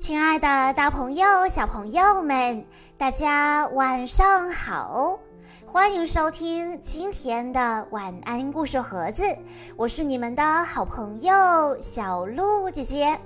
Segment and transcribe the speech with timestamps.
[0.00, 2.64] 亲爱的，大朋友、小朋友们，
[2.96, 5.20] 大家晚上好！
[5.66, 9.22] 欢迎收听今天的晚安故事盒子，
[9.76, 13.20] 我是你们的好朋友小鹿姐姐。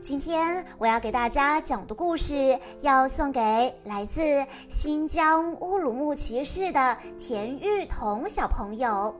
[0.00, 4.20] 今天我要给大家讲的故事，要送给来自
[4.68, 9.14] 新疆乌鲁木齐市的田玉彤小朋友。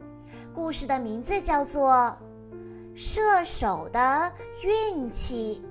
[0.53, 1.93] 故事的名字叫做
[2.97, 4.33] 《射手的
[4.65, 5.63] 运气》。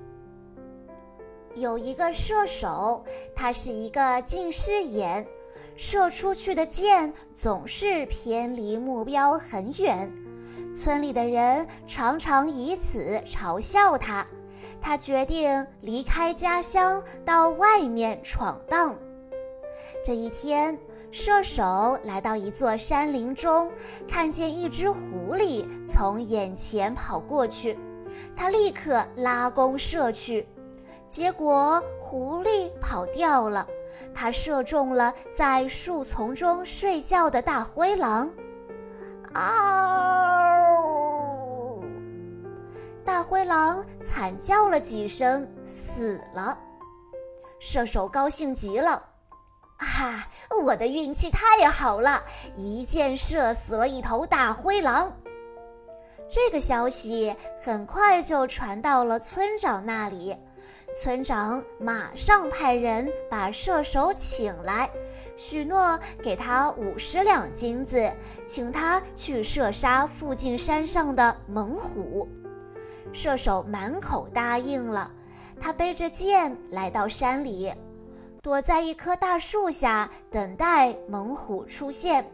[1.54, 3.04] 有一个射手，
[3.34, 5.26] 他是一个近视眼，
[5.76, 10.10] 射出去的箭总是偏离目标很远。
[10.72, 14.26] 村里的人常常以此嘲笑他。
[14.80, 18.96] 他决定离开家乡，到外面闯荡。
[20.04, 20.78] 这一天，
[21.10, 23.70] 射手来到一座山林中，
[24.08, 27.76] 看见一只狐狸从眼前跑过去，
[28.36, 30.46] 他立刻拉弓射去。
[31.10, 33.66] 结果狐狸跑掉了，
[34.14, 38.30] 他射中了在树丛中睡觉的大灰狼。
[39.34, 39.42] 嗷！
[43.04, 46.56] 大灰狼惨叫了几声，死了。
[47.58, 49.02] 射手高兴极了，
[49.78, 50.28] 啊，
[50.62, 52.22] 我的运气太好了，
[52.54, 55.12] 一箭射死了一头大灰狼。
[56.30, 60.36] 这个消息很快就传到了村长那里。
[60.92, 64.90] 村长马上派人把射手请来，
[65.36, 68.12] 许诺给他五十两金子，
[68.44, 72.28] 请他去射杀附近山上的猛虎。
[73.12, 75.10] 射手满口答应了。
[75.60, 77.72] 他背着剑来到山里，
[78.42, 82.32] 躲在一棵大树下等待猛虎出现。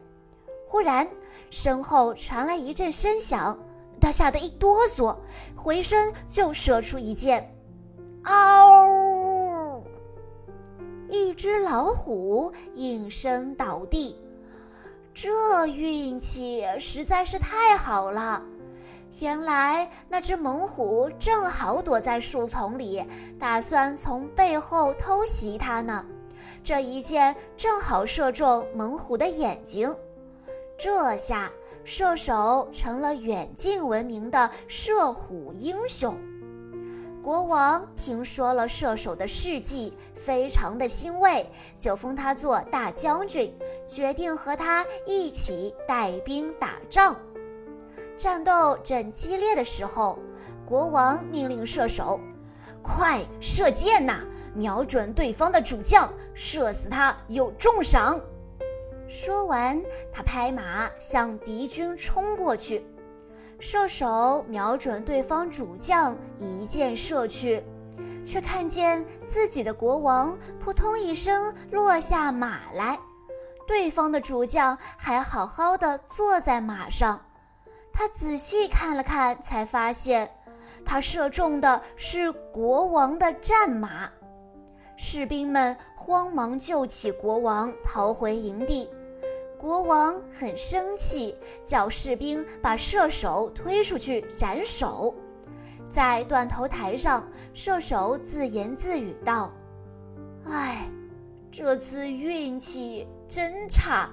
[0.67, 1.07] 忽然，
[1.51, 3.59] 身后传来一阵声响，
[4.01, 5.19] 他吓得一哆嗦，
[5.57, 7.53] 回身就射出一箭。
[8.27, 9.83] 嗷！
[11.09, 14.17] 一只老虎应声倒地。
[15.15, 18.43] 这运气实在是太好了！
[19.21, 23.03] 原来那只猛虎正好躲在树丛里，
[23.39, 26.05] 打算从背后偷袭它呢。
[26.63, 29.95] 这一箭正好射中猛虎的眼睛。
[30.77, 31.51] 这下
[31.85, 36.15] 射手成了远近闻名的射虎英雄。
[37.27, 41.45] 国王听说了射手的事迹，非常的欣慰，
[41.75, 43.53] 就封他做大将军，
[43.85, 47.17] 决定和他一起带兵打仗。
[48.17, 50.21] 战斗正激烈的时候，
[50.65, 52.21] 国王命令射手
[52.81, 54.23] ：“快射箭呐，
[54.55, 58.21] 瞄准对方的主将，射死他有重赏。”
[59.11, 59.83] 说完，
[60.13, 62.87] 他拍马向敌军冲过去。
[63.59, 67.65] 射手瞄准对方主将，一箭射去，
[68.25, 72.99] 却看见自己的国王扑通一声落下马来，
[73.67, 77.21] 对方的主将还好好的坐在马上。
[77.93, 80.31] 他仔细看了看，才发现
[80.85, 84.11] 他射中的是国王的战马。
[84.99, 88.91] 士兵们慌忙救起国王，逃回营地。
[89.59, 91.35] 国王很生气，
[91.65, 95.15] 叫士兵把射手推出去斩首。
[95.89, 99.53] 在断头台上，射手自言自语道
[100.45, 100.91] ：“唉，
[101.51, 104.11] 这次运气真差，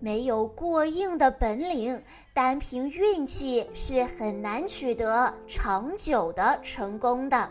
[0.00, 2.02] 没有过硬的本领，
[2.34, 7.50] 单凭运气是很难取得长久的成功的。”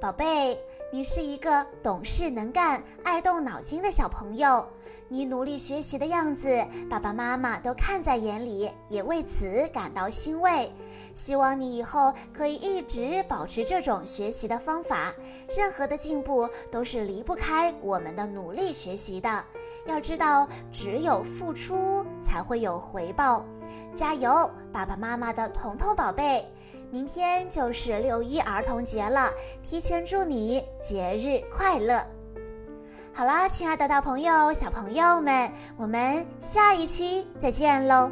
[0.00, 0.58] 宝贝。”
[0.90, 4.66] 你是一个懂事能干、爱动脑筋的小朋友，
[5.06, 10.72] 你努力学习的样子，爸爸妈妈都看在眼里，也为此感到欣慰。
[11.14, 15.12] 希望你以后可以一直保持这种学习的方法。
[15.54, 19.44] 任何的进步都是离不开我们的努力学习的。
[19.86, 23.44] 要知道，只有付出才会有回报。
[23.92, 26.50] 加油，爸爸妈妈的彤彤宝贝！
[26.90, 29.30] 明天就是六一儿童节了，
[29.62, 32.02] 提前祝你节日快乐！
[33.12, 38.10] 好啦，亲爱的大朋友、小朋友们，我们下一期再见喽！